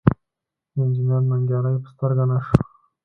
انجنیر 0.79 1.21
ننګیالی 1.29 1.73
په 1.83 1.89
سترګه 1.93 2.23
نه 2.29 2.37
شو. 2.45 2.57